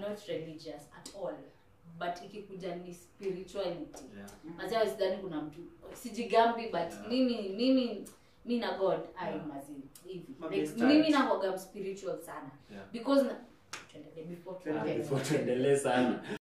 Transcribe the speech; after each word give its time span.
not 0.00 0.18
religious 0.28 0.82
at 0.98 1.14
all 1.22 1.34
but 1.98 2.24
ikikuja 2.24 2.76
ni 2.76 2.94
spirituality 2.94 4.04
Yeah. 4.16 4.30
mazia 4.56 4.86
sidhani 4.90 5.16
kuna 5.16 5.40
mtu 5.42 5.60
sijigambi 5.94 6.62
but 6.62 6.74
Yeah. 6.74 7.08
mimi 7.08 7.48
mimi 7.48 8.04
mi 8.44 8.58
na 8.58 8.78
god 8.78 8.98
yeah. 9.22 9.34
i 9.34 9.40
mazi 9.48 9.72
hivi 10.06 10.26
like, 10.50 10.84
mimi 10.84 11.10
nakoga 11.10 11.58
spiritual 11.58 12.18
sana 12.20 12.50
Yeah. 12.72 12.84
because 12.92 13.22
na, 13.24 13.36
before 14.28 14.58
tuendelee. 14.62 14.98
before 14.98 15.24
tuendelee 15.24 15.76
sana 15.76 16.37